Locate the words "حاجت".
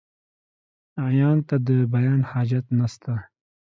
2.31-2.65